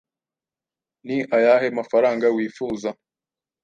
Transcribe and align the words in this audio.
Ni 1.05 1.17
ayahe 1.37 1.67
mafaranga 1.77 2.25
wifuza? 2.35 2.89